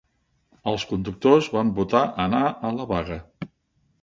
Els 0.71 0.85
conductors 0.93 1.49
van 1.57 1.69
votar 1.81 2.01
anar 2.25 2.41
a 2.47 2.73
la 2.81 2.89
vaga. 2.95 3.21